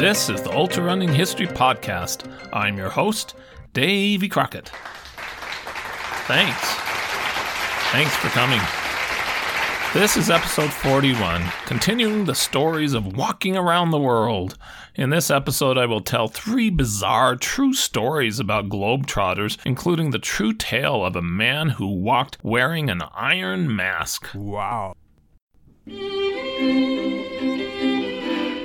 [0.00, 2.26] This is the Ultra Running History Podcast.
[2.54, 3.34] I'm your host,
[3.74, 4.70] Davey Crockett.
[6.24, 6.74] Thanks.
[7.92, 8.62] Thanks for coming.
[9.92, 14.56] This is episode 41, continuing the stories of walking around the world.
[14.94, 20.54] In this episode, I will tell three bizarre, true stories about globetrotters, including the true
[20.54, 24.28] tale of a man who walked wearing an iron mask.
[24.34, 24.94] Wow.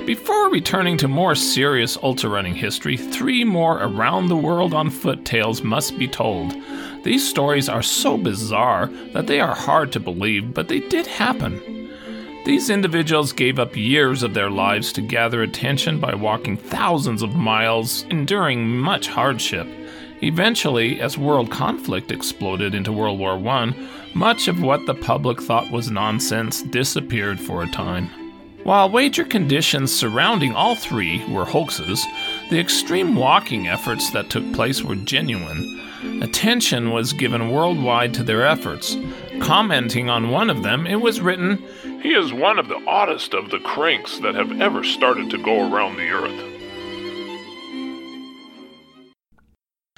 [0.06, 5.24] Before returning to more serious ultra running history, three more around the world on foot
[5.24, 6.54] tales must be told.
[7.02, 11.90] These stories are so bizarre that they are hard to believe, but they did happen.
[12.44, 17.34] These individuals gave up years of their lives to gather attention by walking thousands of
[17.34, 19.66] miles, enduring much hardship.
[20.22, 23.74] Eventually, as world conflict exploded into World War I,
[24.14, 28.25] much of what the public thought was nonsense disappeared for a time.
[28.66, 32.04] While wager conditions surrounding all three were hoaxes,
[32.50, 35.80] the extreme walking efforts that took place were genuine.
[36.20, 38.96] Attention was given worldwide to their efforts.
[39.38, 41.58] Commenting on one of them, it was written,
[42.02, 45.72] He is one of the oddest of the cranks that have ever started to go
[45.72, 46.56] around the earth.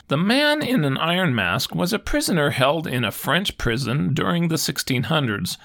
[0.09, 4.49] The man in an iron mask was a prisoner held in a French prison during
[4.49, 5.59] the 1600s.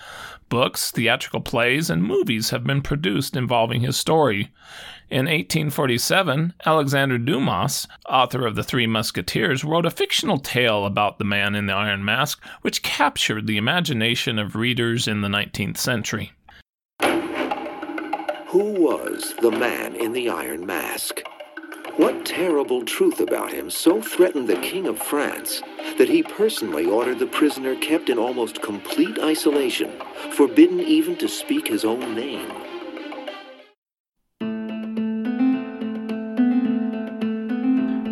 [0.49, 4.51] Books, theatrical plays, and movies have been produced involving his story.
[5.09, 11.25] In 1847, Alexander Dumas, author of The Three Musketeers, wrote a fictional tale about the
[11.25, 16.31] man in the iron mask, which captured the imagination of readers in the 19th century.
[18.47, 21.23] Who was the man in the iron mask?
[21.95, 25.61] What terrible truth about him so threatened the King of France
[25.99, 29.91] that he personally ordered the prisoner kept in almost complete isolation,
[30.31, 32.49] forbidden even to speak his own name?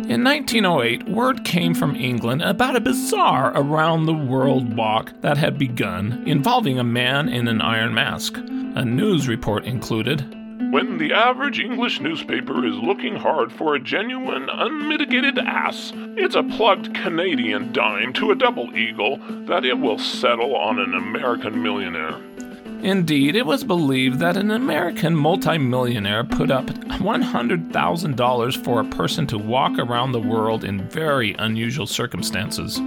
[0.08, 5.58] In 1908, word came from England about a bizarre around the world walk that had
[5.58, 8.36] begun involving a man in an iron mask.
[8.36, 10.36] A news report included
[10.72, 16.42] When the average English newspaper is looking hard for a genuine, unmitigated ass, it's a
[16.42, 22.18] plugged Canadian dime to a double eagle that it will settle on an American millionaire.
[22.82, 29.36] Indeed, it was believed that an American multimillionaire put up $100,000 for a person to
[29.36, 32.80] walk around the world in very unusual circumstances.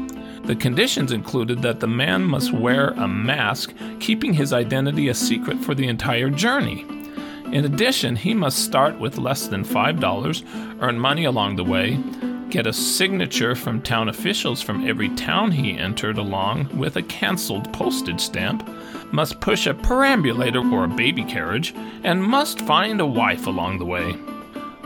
[0.46, 5.60] The conditions included that the man must wear a mask, keeping his identity a secret
[5.60, 6.84] for the entire journey.
[7.52, 12.00] In addition, he must start with less than $5, earn money along the way,
[12.50, 17.72] get a signature from town officials from every town he entered along with a cancelled
[17.72, 18.68] postage stamp,
[19.12, 21.74] must push a perambulator or a baby carriage,
[22.04, 24.16] and must find a wife along the way.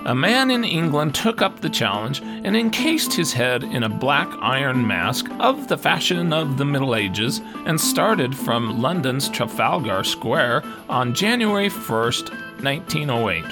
[0.05, 4.29] A man in England took up the challenge and encased his head in a black
[4.41, 10.63] iron mask of the fashion of the Middle Ages and started from London's Trafalgar Square
[10.87, 13.45] on January 1st, 1908.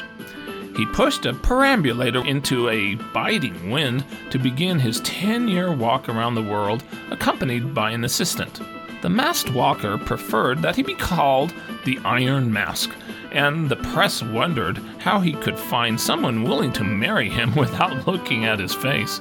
[0.77, 6.35] He pushed a perambulator into a biting wind to begin his 10 year walk around
[6.35, 8.61] the world, accompanied by an assistant.
[9.01, 11.53] The masked walker preferred that he be called
[11.85, 12.91] the Iron Mask,
[13.31, 18.45] and the press wondered how he could find someone willing to marry him without looking
[18.45, 19.19] at his face.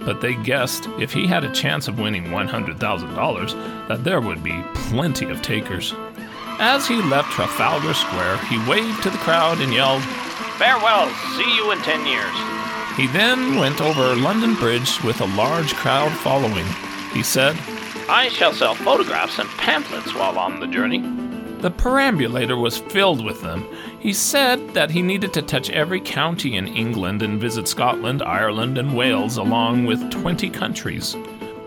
[0.00, 4.64] But they guessed if he had a chance of winning $100,000, that there would be
[4.74, 5.94] plenty of takers.
[6.58, 10.02] As he left Trafalgar Square, he waved to the crowd and yelled,
[10.56, 12.34] Farewell, see you in ten years.
[12.96, 16.64] He then went over London Bridge with a large crowd following.
[17.12, 17.58] He said,
[18.08, 21.00] I shall sell photographs and pamphlets while on the journey.
[21.60, 23.66] The perambulator was filled with them.
[23.98, 28.78] He said that he needed to touch every county in England and visit Scotland, Ireland,
[28.78, 31.16] and Wales, along with 20 countries.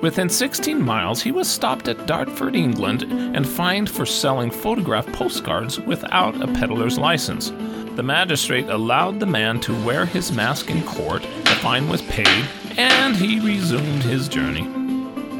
[0.01, 5.77] Within 16 miles, he was stopped at Dartford, England, and fined for selling photograph postcards
[5.77, 7.49] without a peddler's license.
[7.95, 12.45] The magistrate allowed the man to wear his mask in court, the fine was paid,
[12.77, 14.65] and he resumed his journey.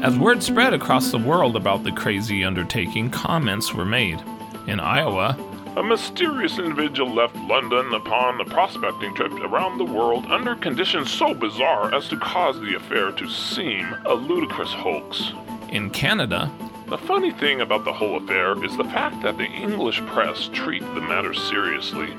[0.02, 4.22] As word spread across the world about the crazy undertaking, comments were made.
[4.66, 5.38] In Iowa,
[5.76, 11.32] A mysterious individual left London upon a prospecting trip around the world under conditions so
[11.32, 15.32] bizarre as to cause the affair to seem a ludicrous hoax.
[15.68, 16.50] in Canada,
[16.88, 20.82] The funny thing about the whole affair is the fact that the English press treat
[20.94, 22.10] the matter seriously.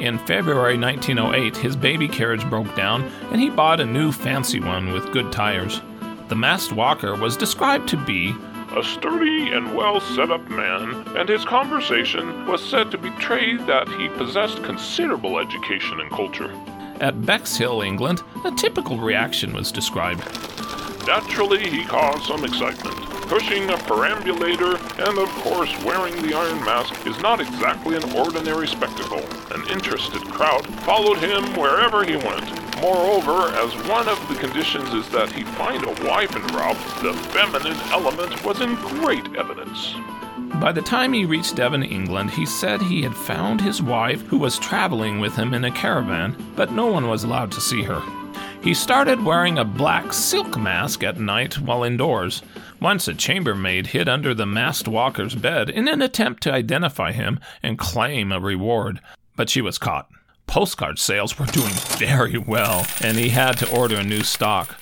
[0.00, 4.92] In February 1908, his baby carriage broke down and he bought a new fancy one
[4.92, 5.80] with good tires.
[6.28, 8.34] The masked walker was described to be
[8.76, 13.88] A sturdy and well set up man, and his conversation was said to betray that
[13.88, 16.52] he possessed considerable education and culture.
[17.00, 20.26] At Bexhill, England, a typical reaction was described.
[21.06, 22.96] Naturally, he caused some excitement.
[23.28, 28.68] Pushing a perambulator and, of course, wearing the iron mask is not exactly an ordinary
[28.68, 29.24] spectacle.
[29.52, 32.65] An interested crowd followed him wherever he went.
[32.80, 37.14] Moreover, as one of the conditions is that he find a wife en route, the
[37.30, 39.94] feminine element was in great evidence.
[40.60, 44.38] By the time he reached Devon, England, he said he had found his wife who
[44.38, 48.02] was traveling with him in a caravan, but no one was allowed to see her.
[48.62, 52.42] He started wearing a black silk mask at night while indoors.
[52.80, 57.40] Once a chambermaid hid under the masked walker's bed in an attempt to identify him
[57.62, 59.00] and claim a reward,
[59.34, 60.08] but she was caught.
[60.46, 64.80] Postcard sales were doing very well, and he had to order a new stock.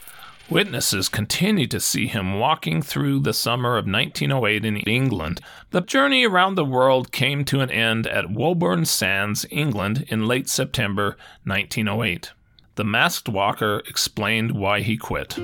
[0.51, 5.41] Witnesses continued to see him walking through the summer of 1908 in England.
[5.71, 10.49] The journey around the world came to an end at Woburn Sands, England, in late
[10.49, 12.33] September 1908.
[12.75, 15.39] The masked walker explained why he quit.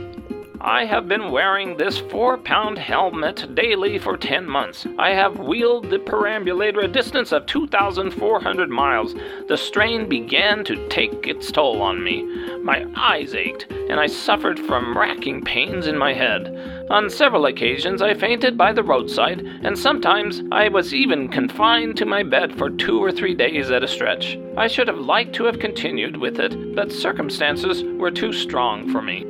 [0.63, 4.87] I have been wearing this four pound helmet daily for 10 months.
[4.99, 9.15] I have wheeled the perambulator a distance of 2,400 miles.
[9.49, 12.25] The strain began to take its toll on me.
[12.59, 16.87] My eyes ached, and I suffered from racking pains in my head.
[16.91, 22.05] On several occasions, I fainted by the roadside, and sometimes I was even confined to
[22.05, 24.39] my bed for two or three days at a stretch.
[24.59, 29.01] I should have liked to have continued with it, but circumstances were too strong for
[29.01, 29.30] me.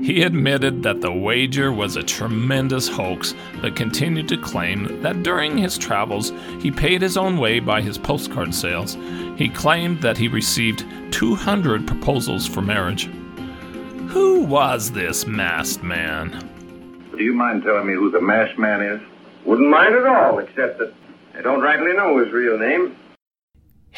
[0.00, 5.56] He admitted that the wager was a tremendous hoax, but continued to claim that during
[5.56, 8.96] his travels he paid his own way by his postcard sales.
[9.36, 13.06] He claimed that he received 200 proposals for marriage.
[14.08, 16.50] Who was this masked man?
[17.16, 19.00] Do you mind telling me who the masked man is?
[19.44, 20.92] Wouldn't mind at all, except that
[21.36, 22.96] I don't rightly know his real name.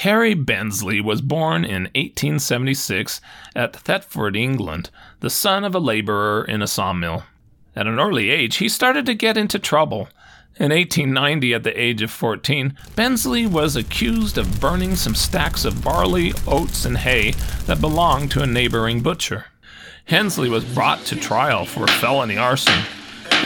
[0.03, 3.21] Harry Bensley was born in 1876
[3.56, 7.25] at Thetford, England, the son of a laborer in a sawmill.
[7.75, 10.09] At an early age, he started to get into trouble.
[10.55, 15.83] In 1890, at the age of 14, Bensley was accused of burning some stacks of
[15.83, 17.33] barley, oats, and hay
[17.67, 19.47] that belonged to a neighboring butcher.
[20.09, 22.85] Bensley was brought to trial for felony arson.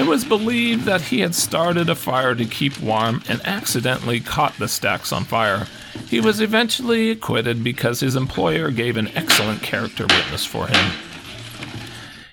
[0.02, 4.58] It was believed that he had started a fire to keep warm and accidentally caught
[4.58, 5.68] the stacks on fire.
[6.08, 10.92] He was eventually acquitted because his employer gave an excellent character witness for him.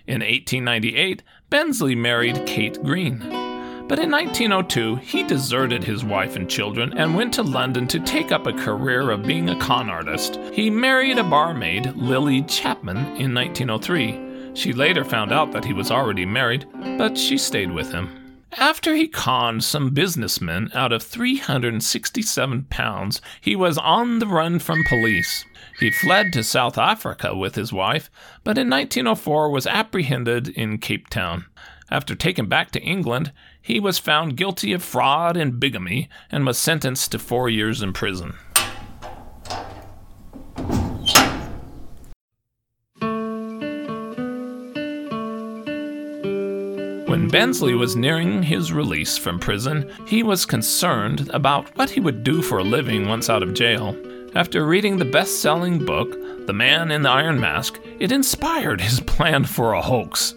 [0.07, 1.21] In 1898,
[1.51, 3.19] Bensley married Kate Green.
[3.87, 8.31] But in 1902, he deserted his wife and children and went to London to take
[8.31, 10.39] up a career of being a con artist.
[10.53, 14.28] He married a barmaid, Lily Chapman, in 1903.
[14.59, 16.65] She later found out that he was already married,
[16.97, 18.41] but she stayed with him.
[18.57, 24.83] After he conned some businessmen out of 367 pounds, he was on the run from
[24.83, 25.45] police.
[25.79, 28.11] He fled to South Africa with his wife,
[28.43, 31.45] but in 1904 was apprehended in Cape Town.
[31.89, 36.57] After taken back to England, he was found guilty of fraud and bigamy and was
[36.57, 38.33] sentenced to four years in prison.
[47.19, 52.23] When Bensley was nearing his release from prison, he was concerned about what he would
[52.23, 53.93] do for a living once out of jail.
[54.35, 58.99] After reading the best selling book, The Man in the Iron Mask, it inspired his
[59.05, 60.33] plan for a hoax.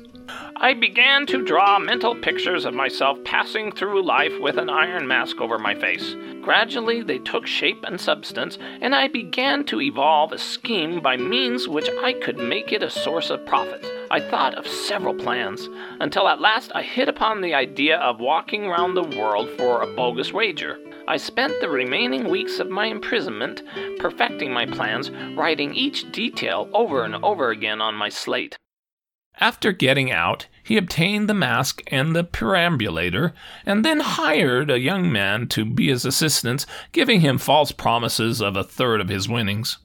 [0.57, 5.41] I began to draw mental pictures of myself passing through life with an iron mask
[5.41, 6.17] over my face.
[6.43, 11.69] Gradually, they took shape and substance, and I began to evolve a scheme by means
[11.69, 13.87] which I could make it a source of profit.
[14.13, 18.69] I thought of several plans, until at last I hit upon the idea of walking
[18.69, 20.79] round the world for a bogus wager.
[21.09, 23.63] I spent the remaining weeks of my imprisonment
[24.01, 28.55] perfecting my plans, writing each detail over and over again on my slate.
[29.41, 33.33] After getting out, he obtained the mask and the perambulator,
[33.65, 38.59] and then hired a young man to be his assistant, giving him false promises of
[38.59, 39.79] a third of his winnings.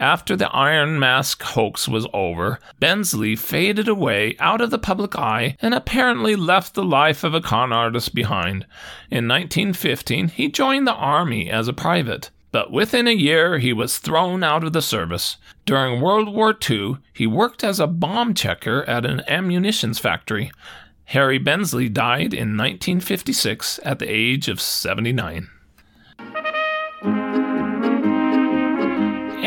[0.00, 5.58] After the Iron Mask hoax was over, Bensley faded away out of the public eye
[5.60, 8.64] and apparently left the life of a con artist behind.
[9.10, 12.30] In 1915, he joined the army as a private.
[12.50, 15.36] But within a year, he was thrown out of the service.
[15.66, 20.50] During World War II, he worked as a bomb checker at an ammunitions factory.
[21.04, 25.50] Harry Bensley died in 1956 at the age of 79.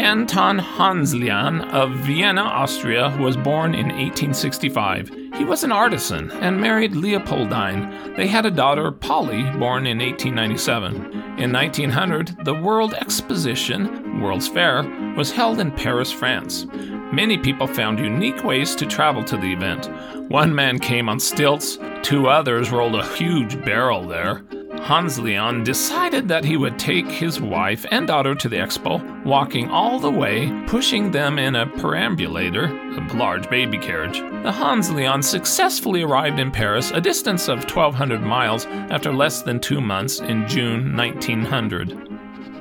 [0.04, 5.10] Anton Hanslian of Vienna, Austria, was born in 1865.
[5.38, 8.14] He was an artisan and married Leopoldine.
[8.18, 10.96] They had a daughter, Polly, born in 1897.
[11.40, 14.84] In 1900, the World Exposition World's Fair,
[15.16, 16.66] was held in Paris, France.
[17.14, 19.90] Many people found unique ways to travel to the event.
[20.30, 24.44] One man came on stilts, two others rolled a huge barrel there.
[24.82, 30.00] Hanslian decided that he would take his wife and daughter to the expo, walking all
[30.00, 34.20] the way, pushing them in a perambulator, a large baby carriage.
[34.20, 39.80] The Hanslian successfully arrived in Paris, a distance of 1,200 miles, after less than two
[39.80, 42.14] months in June 1900.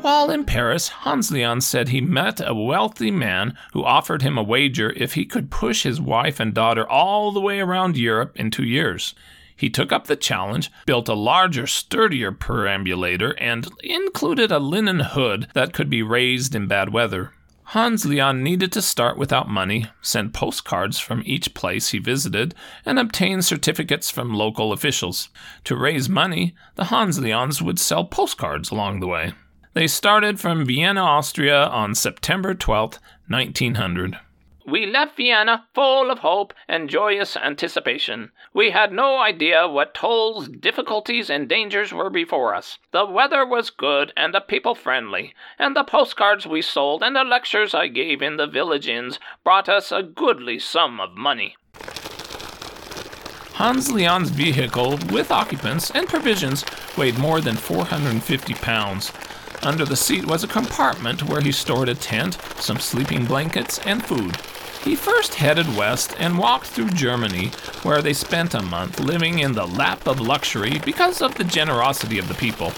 [0.02, 4.92] While in Paris, Hanslian said he met a wealthy man who offered him a wager
[4.96, 8.64] if he could push his wife and daughter all the way around Europe in two
[8.64, 9.14] years.
[9.62, 15.46] He took up the challenge, built a larger, sturdier perambulator, and included a linen hood
[15.54, 17.30] that could be raised in bad weather.
[17.68, 23.40] Hanslian needed to start without money, send postcards from each place he visited, and obtain
[23.40, 25.28] certificates from local officials.
[25.62, 29.32] To raise money, the Hanslians would sell postcards along the way.
[29.74, 34.18] They started from Vienna, Austria on September 12, 1900.
[34.66, 38.30] We left Vienna full of hope and joyous anticipation.
[38.54, 42.78] We had no idea what tolls, difficulties, and dangers were before us.
[42.92, 47.24] The weather was good and the people friendly, and the postcards we sold and the
[47.24, 51.56] lectures I gave in the village inns brought us a goodly sum of money.
[53.54, 56.64] Hanslian's vehicle, with occupants and provisions,
[56.96, 59.12] weighed more than 450 pounds.
[59.62, 64.04] Under the seat was a compartment where he stored a tent, some sleeping blankets, and
[64.04, 64.36] food.
[64.84, 67.48] He first headed west and walked through Germany,
[67.82, 72.18] where they spent a month living in the lap of luxury because of the generosity
[72.18, 72.70] of the people.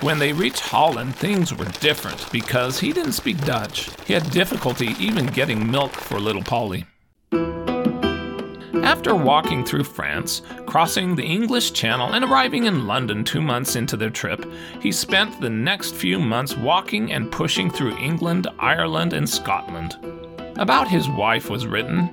[0.00, 3.90] When they reached Holland, things were different because he didn't speak Dutch.
[4.06, 6.86] He had difficulty even getting milk for little Polly.
[8.90, 13.96] After walking through France, crossing the English Channel, and arriving in London two months into
[13.96, 14.44] their trip,
[14.80, 19.96] he spent the next few months walking and pushing through England, Ireland, and Scotland.
[20.56, 22.10] About his wife was written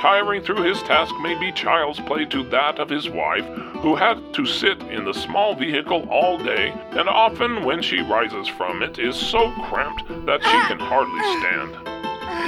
[0.00, 3.46] Tiring through his task may be child's play to that of his wife,
[3.78, 8.48] who had to sit in the small vehicle all day, and often when she rises
[8.48, 11.95] from it is so cramped that she can hardly stand.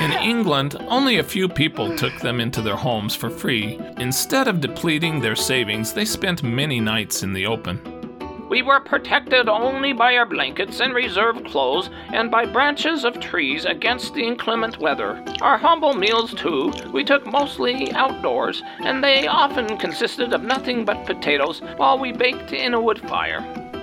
[0.01, 3.81] In England, only a few people took them into their homes for free.
[3.99, 7.81] Instead of depleting their savings, they spent many nights in the open.
[8.49, 13.67] We were protected only by our blankets and reserve clothes and by branches of trees
[13.67, 15.23] against the inclement weather.
[15.43, 21.05] Our humble meals, too, we took mostly outdoors, and they often consisted of nothing but
[21.05, 23.41] potatoes while we baked in a wood fire.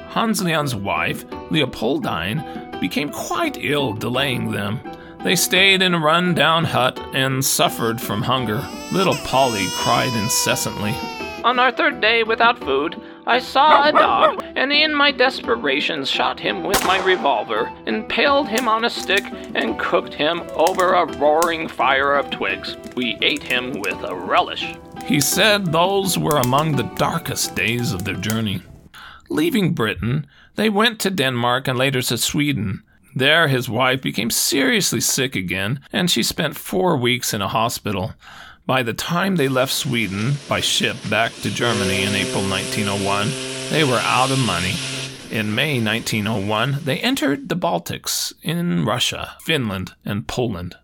[0.09, 4.79] Hanslian's wife, Leopoldine, became quite ill, delaying them.
[5.25, 8.63] They stayed in a run down hut and suffered from hunger.
[8.91, 10.94] Little Polly cried incessantly.
[11.44, 16.39] On our third day without food, I saw a dog, and in my desperation shot
[16.39, 19.24] him with my revolver, impaled him on a stick,
[19.55, 22.77] and cooked him over a roaring fire of twigs.
[22.96, 24.75] We ate him with a relish.
[25.05, 28.62] He said those were among the darkest days of their journey.
[29.29, 32.84] Leaving Britain, they went to Denmark and later to Sweden.
[33.15, 38.13] There, his wife became seriously sick again, and she spent four weeks in a hospital.
[38.65, 43.29] By the time they left Sweden by ship back to Germany in April 1901,
[43.69, 44.74] they were out of money.
[45.31, 50.75] In May 1901, they entered the Baltics in Russia, Finland, and Poland.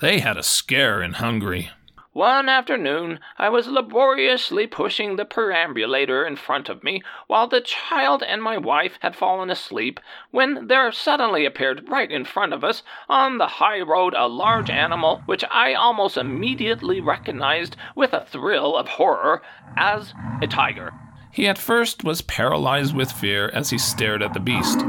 [0.00, 1.70] They had a scare in Hungary.
[2.12, 8.24] One afternoon, I was laboriously pushing the perambulator in front of me while the child
[8.24, 10.00] and my wife had fallen asleep,
[10.32, 14.70] when there suddenly appeared right in front of us on the high road a large
[14.70, 19.40] animal which I almost immediately recognized with a thrill of horror
[19.76, 20.12] as
[20.42, 20.92] a tiger.
[21.30, 24.80] He at first was paralyzed with fear as he stared at the beast.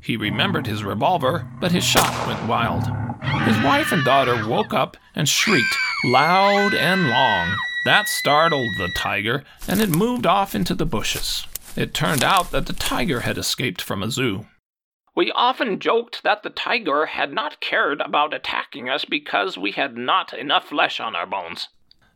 [0.00, 2.84] He remembered his revolver, but his shot went wild.
[3.44, 7.54] His wife and daughter woke up and shrieked loud and long.
[7.84, 11.46] That startled the tiger, and it moved off into the bushes.
[11.76, 14.46] It turned out that the tiger had escaped from a zoo.
[15.14, 19.96] We often joked that the tiger had not cared about attacking us because we had
[19.96, 21.68] not enough flesh on our bones.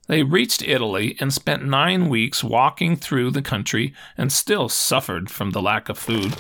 [0.08, 5.50] They reached Italy and spent nine weeks walking through the country and still suffered from
[5.50, 6.36] the lack of food.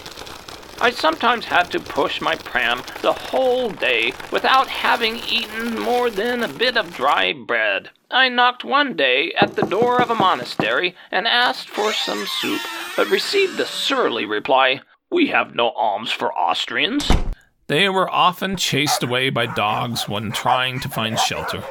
[0.82, 6.42] I sometimes had to push my pram the whole day without having eaten more than
[6.42, 7.90] a bit of dry bread.
[8.10, 12.60] I knocked one day at the door of a monastery and asked for some soup,
[12.96, 17.08] but received the surly reply, We have no alms for Austrians.
[17.68, 21.62] They were often chased away by dogs when trying to find shelter.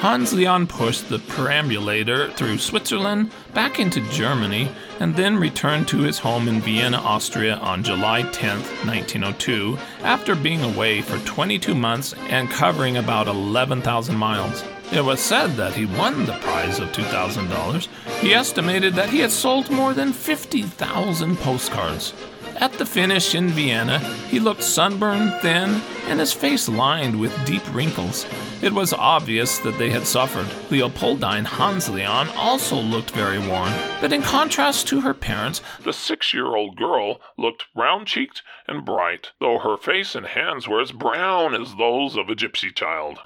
[0.00, 6.48] Hanslian pushed the perambulator through Switzerland, back into Germany, and then returned to his home
[6.48, 12.96] in Vienna, Austria on July 10, 1902, after being away for 22 months and covering
[12.96, 14.64] about 11,000 miles.
[14.90, 17.86] It was said that he won the prize of $2,000.
[18.20, 22.14] He estimated that he had sold more than 50,000 postcards.
[22.60, 27.62] At the finish in Vienna, he looked sunburned, thin, and his face lined with deep
[27.74, 28.26] wrinkles.
[28.60, 30.44] It was obvious that they had suffered.
[30.68, 36.54] Leopoldine Hanslian also looked very worn, but in contrast to her parents, the six year
[36.54, 41.54] old girl looked round cheeked and bright, though her face and hands were as brown
[41.54, 43.20] as those of a gypsy child.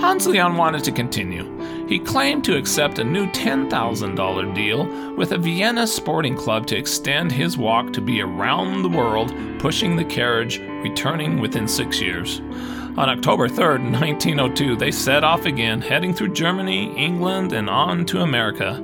[0.00, 1.63] Hanslian wanted to continue.
[1.94, 7.30] He claimed to accept a new $10,000 deal with a Vienna sporting club to extend
[7.30, 12.40] his walk to be around the world, pushing the carriage, returning within six years.
[12.98, 18.22] On October 3, 1902, they set off again, heading through Germany, England, and on to
[18.22, 18.82] America.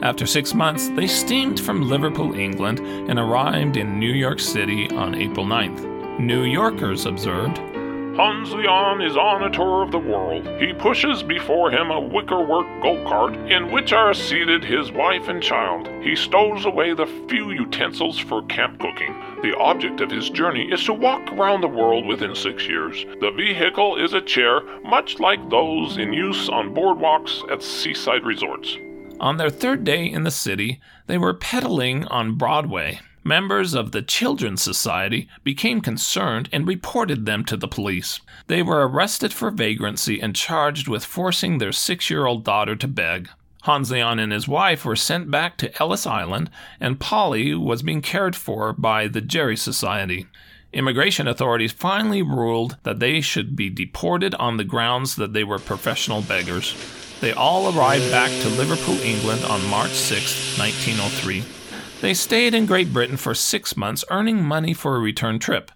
[0.00, 5.14] After six months, they steamed from Liverpool, England, and arrived in New York City on
[5.14, 6.18] April 9th.
[6.18, 7.58] New Yorkers observed,
[8.16, 10.48] Hanslian is on a tour of the world.
[10.58, 15.42] He pushes before him a wickerwork go cart in which are seated his wife and
[15.42, 15.86] child.
[16.02, 19.14] He stows away the few utensils for camp cooking.
[19.42, 23.04] The object of his journey is to walk around the world within six years.
[23.20, 28.78] The vehicle is a chair, much like those in use on boardwalks at seaside resorts.
[29.20, 34.02] On their third day in the city, they were pedaling on Broadway members of the
[34.02, 38.20] Children's Society became concerned and reported them to the police.
[38.46, 42.88] They were arrested for vagrancy and charged with forcing their six year old daughter to
[42.88, 43.28] beg.
[43.64, 48.36] Hanslian and his wife were sent back to Ellis Island, and Polly was being cared
[48.36, 50.26] for by the Gerry Society.
[50.72, 55.58] Immigration authorities finally ruled that they should be deported on the grounds that they were
[55.58, 56.76] professional beggars.
[57.20, 61.65] They all arrived back to Liverpool, England on March 6, 1903.
[62.00, 65.70] They stayed in Great Britain for six months, earning money for a return trip.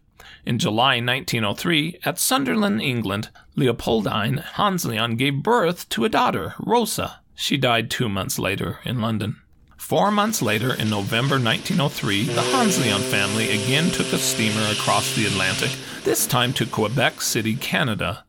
[0.44, 7.20] In July 1903, at Sunderland, England, Leopoldine Hanslian gave birth to a daughter, Rosa.
[7.34, 9.36] She died two months later in London.
[9.78, 15.24] Four months later, in November 1903, the Hanslian family again took a steamer across the
[15.24, 15.70] Atlantic,
[16.04, 18.24] this time to Quebec City, Canada.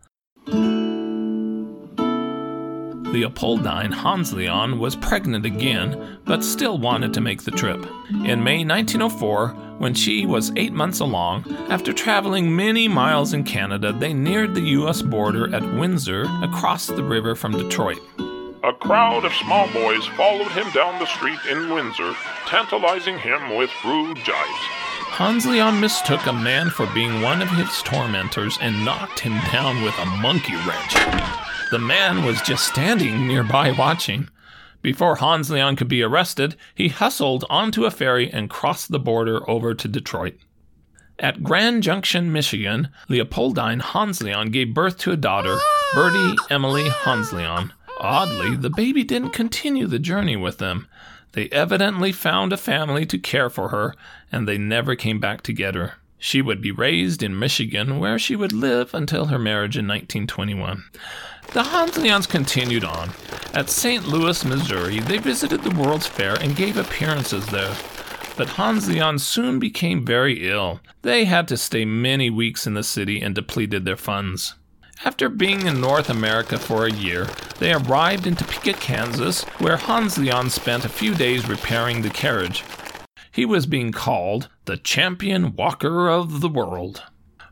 [3.12, 7.86] Leopoldine Hanslian was pregnant again, but still wanted to make the trip.
[8.10, 13.92] In May 1904, when she was eight months along, after traveling many miles in Canada,
[13.92, 15.02] they neared the U.S.
[15.02, 18.00] border at Windsor across the river from Detroit.
[18.64, 22.14] A crowd of small boys followed him down the street in Windsor,
[22.46, 24.82] tantalizing him with rude jibes.
[25.12, 29.98] Hanslian mistook a man for being one of his tormentors and knocked him down with
[30.00, 31.41] a monkey wrench.
[31.72, 34.28] The man was just standing nearby watching.
[34.82, 39.74] Before Hanslian could be arrested, he hustled onto a ferry and crossed the border over
[39.74, 40.38] to Detroit.
[41.18, 45.58] At Grand Junction, Michigan, Leopoldine Hanslian gave birth to a daughter,
[45.94, 47.72] Bertie Emily Hanslian.
[48.02, 50.90] Oddly, the baby didn't continue the journey with them.
[51.32, 53.96] They evidently found a family to care for her,
[54.30, 55.94] and they never came back together.
[56.24, 60.84] She would be raised in Michigan, where she would live until her marriage in 1921.
[61.54, 63.10] The Hanslians continued on.
[63.54, 64.08] At St.
[64.08, 67.76] Louis, Missouri, they visited the World's Fair and gave appearances there.
[68.38, 70.80] But Hanslian soon became very ill.
[71.02, 74.56] They had to stay many weeks in the city and depleted their funds.
[75.04, 77.28] After being in North America for a year,
[77.60, 82.64] they arrived in Topeka, Kansas, where Hanslian spent a few days repairing the carriage.
[83.30, 87.04] He was being called the champion walker of the world.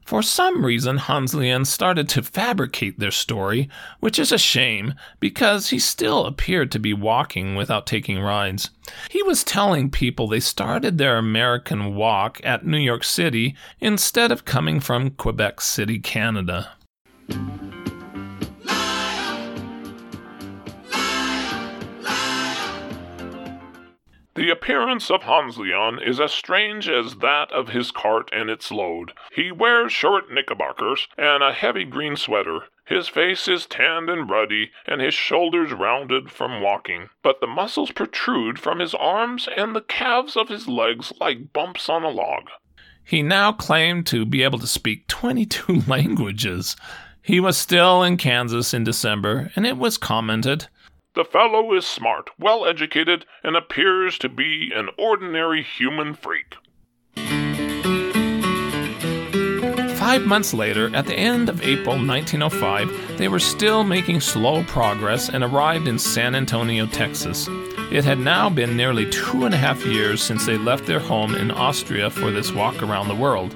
[0.09, 3.69] For some reason, Hanslian started to fabricate their story,
[3.99, 8.71] which is a shame because he still appeared to be walking without taking rides.
[9.11, 14.45] He was telling people they started their American walk at New York City instead of
[14.45, 16.71] coming from Quebec City, Canada.
[24.39, 29.11] The appearance of Hanslian is as strange as that of his cart and its load.
[29.33, 32.61] He wears short knickerbockers and a heavy green sweater.
[32.85, 37.91] His face is tanned and ruddy, and his shoulders rounded from walking, but the muscles
[37.91, 42.47] protrude from his arms and the calves of his legs like bumps on a log.
[43.03, 46.77] He now claimed to be able to speak 22 languages.
[47.21, 50.69] He was still in Kansas in December, and it was commented
[51.15, 56.55] the fellow is smart, well educated, and appears to be an ordinary human freak.
[59.97, 65.29] Five months later, at the end of April 1905, they were still making slow progress
[65.29, 67.47] and arrived in San Antonio, Texas.
[67.91, 71.35] It had now been nearly two and a half years since they left their home
[71.35, 73.53] in Austria for this walk around the world.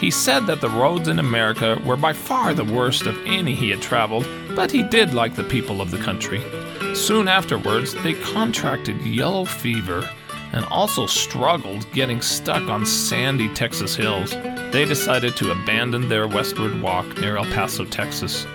[0.00, 3.70] He said that the roads in America were by far the worst of any he
[3.70, 6.42] had traveled, but he did like the people of the country.
[6.94, 10.08] Soon afterwards, they contracted yellow fever
[10.52, 14.30] and also struggled getting stuck on sandy Texas hills.
[14.70, 18.46] They decided to abandon their westward walk near El Paso, Texas.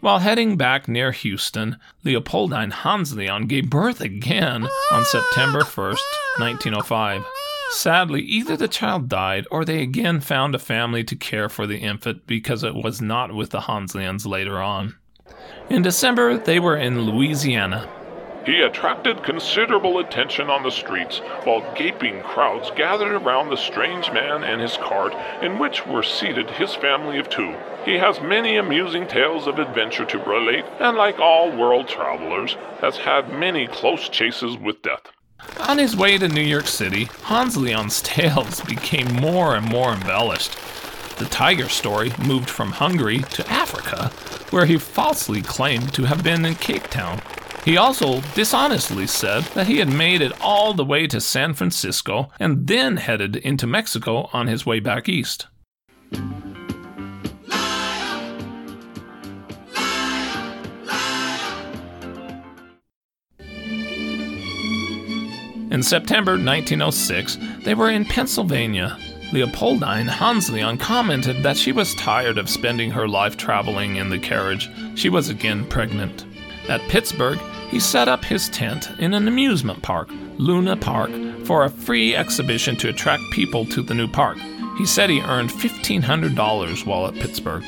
[0.00, 6.00] While heading back near Houston, Leopoldine Hanslian gave birth again on September 1st,
[6.38, 7.22] 1905.
[7.72, 11.78] Sadly, either the child died or they again found a family to care for the
[11.78, 14.96] infant because it was not with the Hanslians later on.
[15.68, 17.88] In December, they were in Louisiana.
[18.46, 24.42] He attracted considerable attention on the streets, while gaping crowds gathered around the strange man
[24.42, 27.54] and his cart, in which were seated his family of two.
[27.84, 32.96] He has many amusing tales of adventure to relate, and like all world travelers, has
[32.96, 35.12] had many close chases with death.
[35.68, 40.56] On his way to New York City, Hanslian's tales became more and more embellished.
[41.18, 44.10] The tiger story moved from Hungary to Africa,
[44.50, 47.20] where he falsely claimed to have been in Cape Town.
[47.64, 52.30] He also dishonestly said that he had made it all the way to San Francisco
[52.38, 55.46] and then headed into Mexico on his way back east.
[65.70, 68.98] In September 1906, they were in Pennsylvania.
[69.32, 74.68] Leopoldine Hanslian commented that she was tired of spending her life traveling in the carriage.
[74.96, 76.24] She was again pregnant.
[76.68, 77.38] At Pittsburgh,
[77.70, 81.10] he set up his tent in an amusement park, Luna Park,
[81.44, 84.38] for a free exhibition to attract people to the new park.
[84.78, 87.62] He said he earned $1,500 while at Pittsburgh.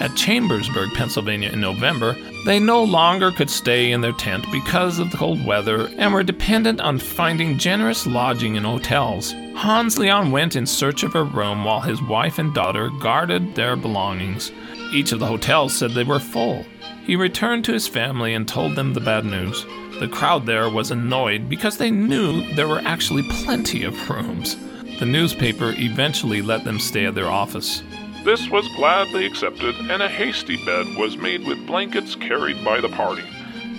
[0.00, 5.10] At Chambersburg, Pennsylvania in November, they no longer could stay in their tent because of
[5.10, 9.34] the cold weather and were dependent on finding generous lodging in hotels.
[9.58, 14.52] Hanslian went in search of a room while his wife and daughter guarded their belongings.
[14.92, 16.64] Each of the hotels said they were full.
[17.04, 19.66] He returned to his family and told them the bad news.
[19.98, 24.56] The crowd there was annoyed because they knew there were actually plenty of rooms.
[25.00, 27.82] The newspaper eventually let them stay at their office.
[28.24, 32.90] This was gladly accepted, and a hasty bed was made with blankets carried by the
[32.90, 33.24] party.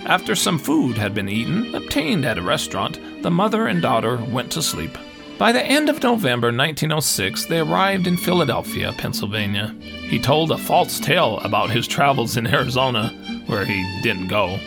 [0.06, 4.52] After some food had been eaten, obtained at a restaurant, the mother and daughter went
[4.52, 4.98] to sleep.
[5.40, 9.74] By the end of November 1906, they arrived in Philadelphia, Pennsylvania.
[9.80, 13.08] He told a false tale about his travels in Arizona,
[13.48, 14.60] where he didn't go.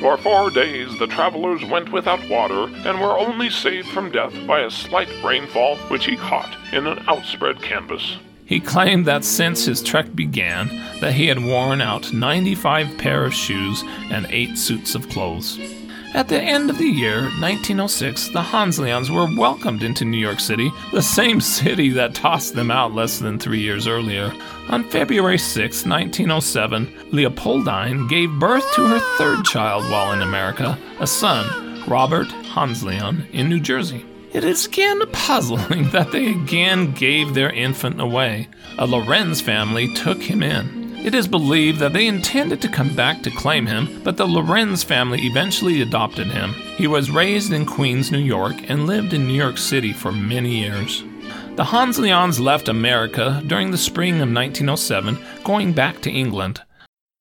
[0.00, 4.60] For four days the travelers went without water and were only saved from death by
[4.60, 8.16] a slight rainfall which he caught in an outspread canvas.
[8.46, 10.68] He claimed that since his trek began,
[11.02, 15.58] that he had worn out 95 pair of shoes and 8 suits of clothes.
[16.14, 20.70] At the end of the year, 1906, the Hanslians were welcomed into New York City,
[20.92, 24.32] the same city that tossed them out less than three years earlier.
[24.68, 31.06] On February 6, 1907, Leopoldine gave birth to her third child while in America, a
[31.06, 34.06] son, Robert Hanslian, in New Jersey.
[34.32, 38.48] It is again puzzling that they again gave their infant away.
[38.78, 40.83] A Lorenz family took him in.
[41.04, 44.82] It is believed that they intended to come back to claim him, but the Lorenz
[44.82, 46.54] family eventually adopted him.
[46.78, 50.56] He was raised in Queens, New York, and lived in New York City for many
[50.60, 51.04] years.
[51.56, 56.62] The Hanslians left America during the spring of 1907, going back to England.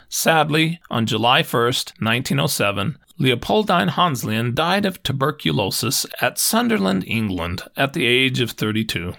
[0.07, 8.05] Sadly, on July 1st, 1907, Leopoldine Hanslian died of tuberculosis at Sunderland, England, at the
[8.05, 9.13] age of 32.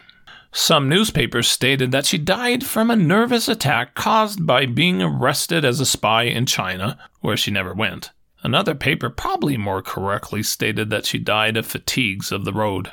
[0.56, 5.80] Some newspapers stated that she died from a nervous attack caused by being arrested as
[5.80, 8.12] a spy in China, where she never went.
[8.44, 12.92] Another paper, probably more correctly, stated that she died of fatigues of the road.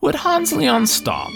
[0.00, 1.32] Would Hanslian stop?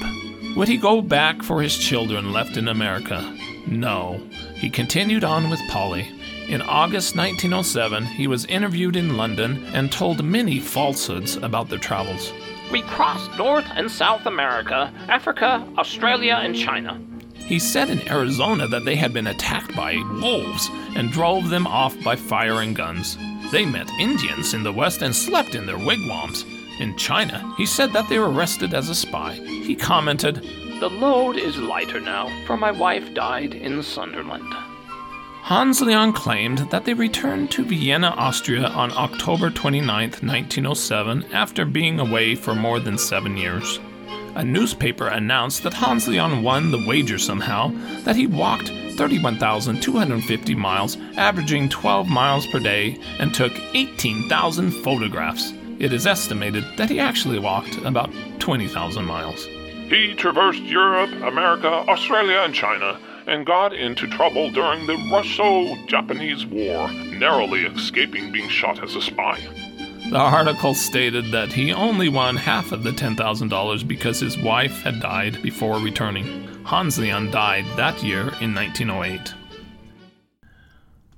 [0.56, 3.36] Would he go back for his children left in America?
[3.66, 4.22] No.
[4.54, 6.08] He continued on with Polly.
[6.46, 12.32] In August 1907, he was interviewed in London and told many falsehoods about their travels.
[12.72, 16.98] We crossed North and South America, Africa, Australia, and China.
[17.34, 21.94] He said in Arizona that they had been attacked by wolves and drove them off
[22.02, 23.18] by firing guns.
[23.50, 26.46] They met Indians in the West and slept in their wigwams.
[26.80, 29.34] In China, he said that they were arrested as a spy.
[29.34, 30.36] He commented,
[30.80, 34.50] The load is lighter now, for my wife died in Sunderland.
[35.44, 42.36] Hanslian claimed that they returned to Vienna, Austria on October 29, 1907, after being away
[42.36, 43.80] for more than seven years.
[44.36, 47.72] A newspaper announced that Hanslian won the wager somehow,
[48.04, 55.52] that he walked 31,250 miles, averaging 12 miles per day, and took 18,000 photographs.
[55.80, 59.44] It is estimated that he actually walked about 20,000 miles.
[59.88, 66.46] He traversed Europe, America, Australia, and China, and got into trouble during the Russo Japanese
[66.46, 69.40] War, narrowly escaping being shot as a spy.
[70.10, 75.00] The article stated that he only won half of the $10,000 because his wife had
[75.00, 76.48] died before returning.
[76.64, 79.34] Hanslian died that year in 1908.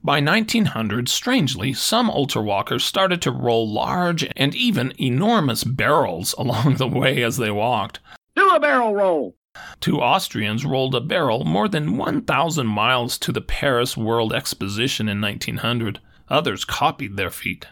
[0.04, 6.86] By 1900, strangely, some ultrawalkers started to roll large and even enormous barrels along the
[6.86, 8.00] way as they walked.
[8.36, 9.34] Do a barrel roll.
[9.80, 15.20] Two Austrians rolled a barrel more than 1,000 miles to the Paris World Exposition in
[15.20, 16.00] 1900.
[16.28, 17.66] Others copied their feat.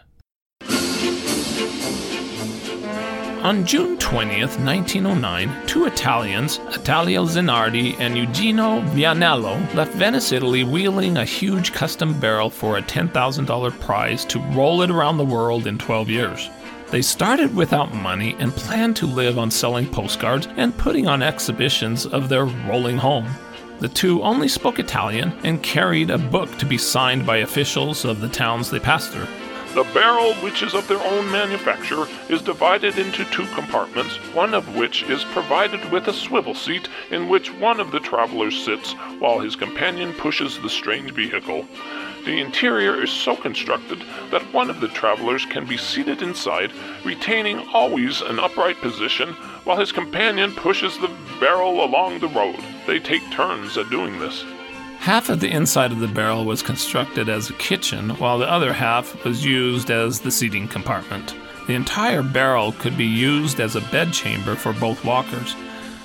[3.43, 11.17] On June 20th, 1909, two Italians, Italio Zanardi and Eugenio Vianello, left Venice, Italy, wheeling
[11.17, 15.77] a huge custom barrel for a $10,000 prize to roll it around the world in
[15.77, 16.49] 12 years.
[16.93, 22.05] They started without money and planned to live on selling postcards and putting on exhibitions
[22.05, 23.27] of their rolling home.
[23.79, 28.21] The two only spoke Italian and carried a book to be signed by officials of
[28.21, 29.25] the towns they passed through.
[29.73, 34.75] The barrel, which is of their own manufacture, is divided into two compartments, one of
[34.75, 39.39] which is provided with a swivel seat in which one of the travelers sits while
[39.39, 41.65] his companion pushes the strange vehicle.
[42.23, 46.71] The interior is so constructed that one of the travelers can be seated inside,
[47.03, 49.29] retaining always an upright position,
[49.63, 52.59] while his companion pushes the barrel along the road.
[52.85, 54.45] They take turns at doing this.
[55.03, 58.71] Half of the inside of the barrel was constructed as a kitchen, while the other
[58.71, 61.35] half was used as the seating compartment.
[61.67, 65.57] The entire barrel could be used as a bedchamber for both walkers.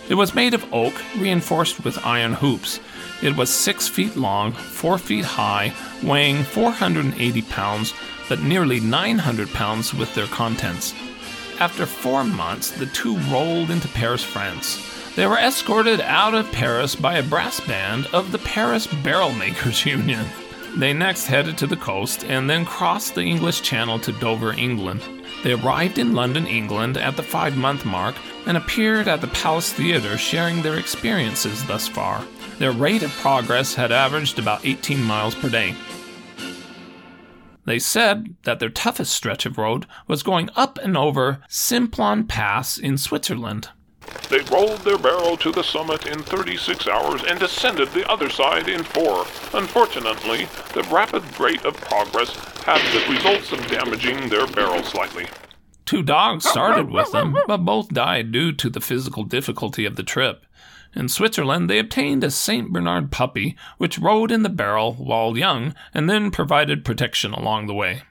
[0.08, 2.80] It was made of oak, reinforced with iron hoops.
[3.22, 7.94] It was six feet long, four feet high, weighing 480 pounds,
[8.28, 10.92] but nearly 900 pounds with their contents.
[11.61, 14.97] After four months, the two rolled into Paris, France.
[15.18, 19.85] They were escorted out of Paris by a brass band of the Paris Barrel Makers
[19.85, 20.24] Union.
[20.76, 25.02] They next headed to the coast and then crossed the English Channel to Dover, England.
[25.42, 28.14] They arrived in London, England at the five month mark
[28.46, 32.24] and appeared at the Palace Theatre sharing their experiences thus far.
[32.61, 35.74] Their rate of progress had averaged about 18 miles per day.
[37.64, 42.78] They said that their toughest stretch of road was going up and over Simplon Pass
[42.78, 43.70] in Switzerland.
[44.29, 48.68] They rolled their barrel to the summit in 36 hours and descended the other side
[48.68, 49.27] in four.
[49.55, 55.27] Unfortunately, the rapid rate of progress had the results of damaging their barrel slightly.
[55.87, 60.03] Two dogs started with them, but both died due to the physical difficulty of the
[60.03, 60.44] trip.
[60.94, 62.71] In Switzerland, they obtained a St.
[62.71, 67.75] Bernard puppy, which rode in the barrel while young and then provided protection along the
[67.75, 68.03] way.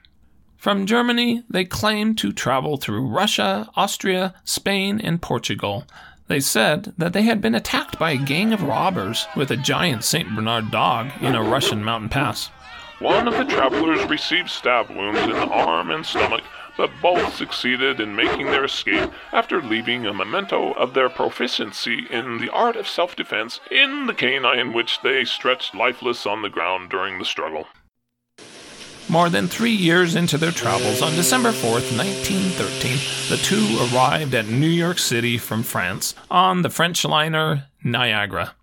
[0.58, 5.84] From Germany, they claimed to travel through Russia, Austria, Spain, and Portugal.
[6.26, 10.02] They said that they had been attacked by a gang of robbers with a giant
[10.02, 10.34] St.
[10.34, 12.50] Bernard dog in a Russian mountain pass.
[12.98, 16.42] One of the travelers received stab wounds in the arm and stomach,
[16.76, 22.38] but both succeeded in making their escape after leaving a memento of their proficiency in
[22.38, 26.90] the art of self defense in the canine which they stretched lifeless on the ground
[26.90, 27.68] during the struggle.
[29.10, 32.98] More than three years into their travels, on December 4th, 1913,
[33.30, 38.54] the two arrived at New York City from France on the French liner Niagara.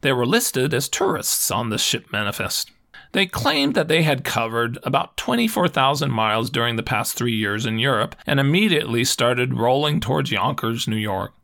[0.00, 2.72] They were listed as tourists on the ship manifest.
[3.12, 7.78] They claimed that they had covered about 24,000 miles during the past three years in
[7.78, 11.34] Europe and immediately started rolling towards Yonkers, New York.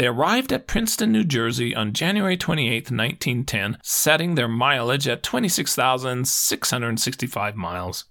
[0.00, 7.54] They arrived at Princeton, New Jersey on January 28, 1910, setting their mileage at 26,665
[7.54, 8.06] miles.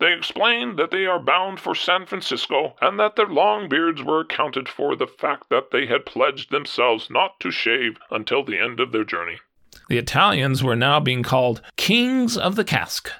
[0.00, 4.20] They explained that they are bound for San Francisco and that their long beards were
[4.20, 8.78] accounted for the fact that they had pledged themselves not to shave until the end
[8.78, 9.38] of their journey.
[9.88, 13.10] The Italians were now being called Kings of the Cask.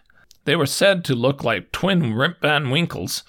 [0.45, 3.25] They were said to look like twin Rip Van Winkles.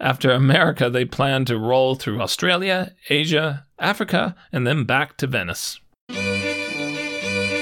[0.00, 5.80] After America, they planned to roll through Australia, Asia, Africa, and then back to Venice.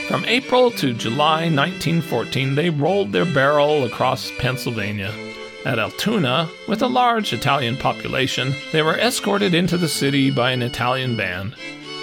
[0.08, 5.12] From April to July 1914, they rolled their barrel across Pennsylvania.
[5.64, 10.62] At Altoona, with a large Italian population, they were escorted into the city by an
[10.62, 11.54] Italian band.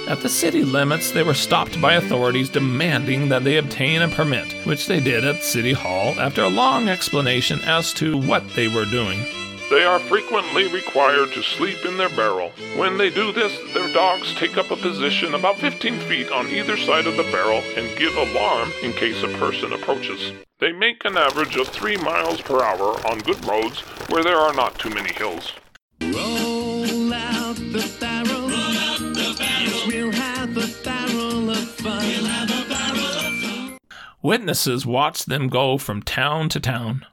[0.08, 4.52] At the city limits, they were stopped by authorities demanding that they obtain a permit,
[4.66, 8.86] which they did at City Hall after a long explanation as to what they were
[8.86, 9.24] doing.
[9.72, 12.52] They are frequently required to sleep in their barrel.
[12.76, 16.76] When they do this, their dogs take up a position about 15 feet on either
[16.76, 20.34] side of the barrel and give alarm in case a person approaches.
[20.60, 23.80] They make an average of 3 miles per hour on good roads
[24.10, 25.54] where there are not too many hills.
[26.02, 28.50] Roll out the barrel.
[28.50, 29.88] Roll out the barrel.
[29.88, 32.06] We'll have a barrel of fun.
[32.08, 33.78] We'll have a barrel of fun.
[34.22, 37.06] Witnesses watched them go from town to town.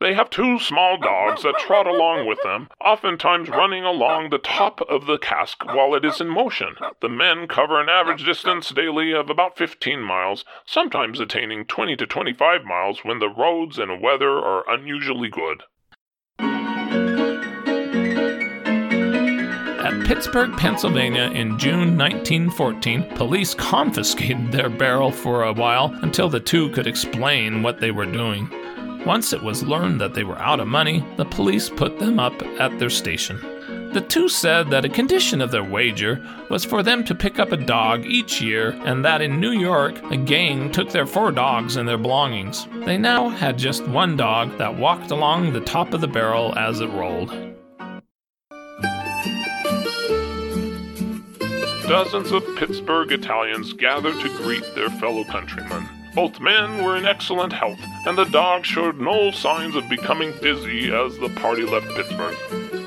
[0.00, 4.80] They have two small dogs that trot along with them, oftentimes running along the top
[4.82, 6.76] of the cask while it is in motion.
[7.00, 12.06] The men cover an average distance daily of about 15 miles, sometimes attaining 20 to
[12.06, 15.64] 25 miles when the roads and weather are unusually good.
[19.80, 26.38] At Pittsburgh, Pennsylvania in June 1914, police confiscated their barrel for a while until the
[26.38, 28.48] two could explain what they were doing.
[29.06, 32.42] Once it was learned that they were out of money, the police put them up
[32.60, 33.40] at their station.
[33.92, 37.52] The two said that a condition of their wager was for them to pick up
[37.52, 41.76] a dog each year, and that in New York, a gang took their four dogs
[41.76, 42.66] and their belongings.
[42.84, 46.80] They now had just one dog that walked along the top of the barrel as
[46.80, 47.30] it rolled.
[51.88, 55.88] Dozens of Pittsburgh Italians gathered to greet their fellow countrymen.
[56.14, 60.92] Both men were in excellent health, and the dog showed no signs of becoming dizzy
[60.92, 62.36] as the party left Pittsburgh.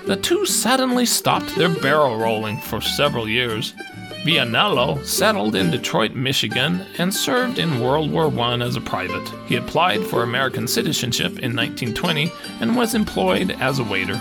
[0.05, 3.73] The two suddenly stopped their barrel rolling for several years.
[4.25, 9.27] Vianello settled in Detroit, Michigan, and served in World War I as a private.
[9.47, 14.15] He applied for American citizenship in 1920 and was employed as a waiter.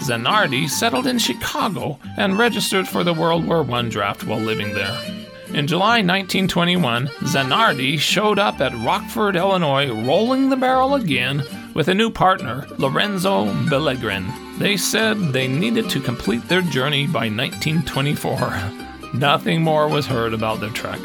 [0.00, 5.15] Zanardi settled in Chicago and registered for the World War I draft while living there.
[5.56, 11.42] In July 1921, Zanardi showed up at Rockford, Illinois, rolling the barrel again
[11.72, 14.58] with a new partner, Lorenzo Pellegrin.
[14.58, 19.14] They said they needed to complete their journey by 1924.
[19.14, 21.00] Nothing more was heard about their trek.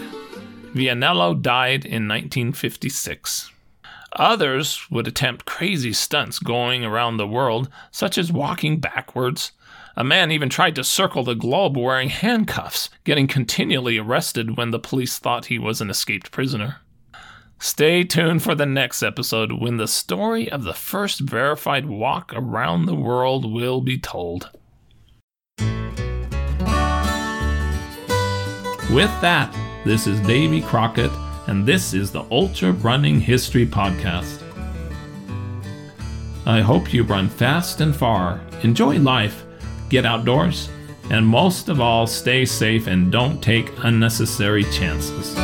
[0.74, 3.52] Vianello died in 1956.
[4.18, 9.54] Others would attempt crazy stunts going around the world, such as walking backwards,
[9.96, 14.80] a man even tried to circle the globe wearing handcuffs, getting continually arrested when the
[14.80, 16.78] police thought he was an escaped prisoner.
[17.60, 22.86] Stay tuned for the next episode when the story of the first verified walk around
[22.86, 24.50] the world will be told.
[28.92, 31.12] With that, this is Davy Crockett,
[31.48, 34.42] and this is the Ultra Running History Podcast.
[36.46, 39.46] I hope you run fast and far, enjoy life,
[39.92, 40.70] get outdoors,
[41.12, 45.36] and most of all, stay safe and don't take unnecessary chances.